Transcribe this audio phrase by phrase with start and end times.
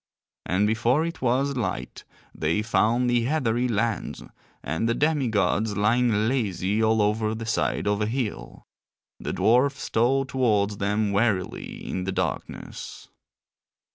[0.47, 4.23] And before it was light they found the heathery lands,
[4.63, 8.65] and the demi gods lying lazy all over the side of a hill.
[9.19, 13.09] The dwarfs stole towards them warily in the darkness.